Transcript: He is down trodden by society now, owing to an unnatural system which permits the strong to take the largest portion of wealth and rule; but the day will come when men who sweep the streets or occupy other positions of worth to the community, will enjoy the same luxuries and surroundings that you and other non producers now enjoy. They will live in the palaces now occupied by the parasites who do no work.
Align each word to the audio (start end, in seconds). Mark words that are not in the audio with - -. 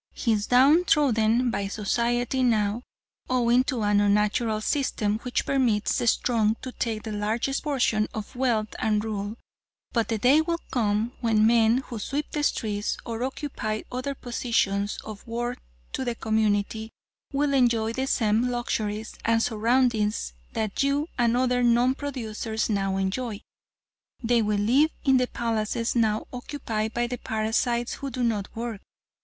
He 0.13 0.31
is 0.33 0.47
down 0.47 0.85
trodden 0.85 1.51
by 1.51 1.67
society 1.67 2.41
now, 2.41 2.81
owing 3.29 3.63
to 3.65 3.83
an 3.83 4.01
unnatural 4.01 4.59
system 4.59 5.19
which 5.19 5.45
permits 5.45 5.99
the 5.99 6.07
strong 6.07 6.55
to 6.63 6.71
take 6.71 7.03
the 7.03 7.11
largest 7.11 7.61
portion 7.61 8.07
of 8.11 8.35
wealth 8.35 8.73
and 8.79 9.03
rule; 9.05 9.35
but 9.93 10.07
the 10.07 10.17
day 10.17 10.41
will 10.41 10.57
come 10.71 11.11
when 11.21 11.45
men 11.45 11.83
who 11.85 11.99
sweep 11.99 12.31
the 12.31 12.41
streets 12.41 12.97
or 13.05 13.21
occupy 13.21 13.83
other 13.91 14.15
positions 14.15 14.97
of 15.05 15.27
worth 15.27 15.59
to 15.93 16.03
the 16.03 16.15
community, 16.15 16.89
will 17.31 17.53
enjoy 17.53 17.93
the 17.93 18.07
same 18.07 18.49
luxuries 18.49 19.13
and 19.23 19.43
surroundings 19.43 20.33
that 20.53 20.81
you 20.81 21.09
and 21.19 21.37
other 21.37 21.61
non 21.61 21.93
producers 21.93 22.71
now 22.71 22.97
enjoy. 22.97 23.39
They 24.23 24.41
will 24.41 24.57
live 24.61 24.89
in 25.05 25.17
the 25.17 25.27
palaces 25.27 25.95
now 25.95 26.25
occupied 26.33 26.95
by 26.95 27.05
the 27.05 27.19
parasites 27.19 27.93
who 27.93 28.09
do 28.09 28.23
no 28.23 28.41
work. 28.55 28.81